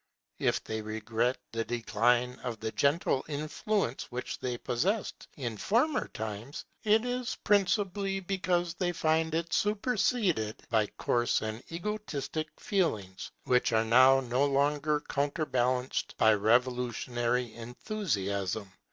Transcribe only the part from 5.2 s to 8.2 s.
in former times, it is principally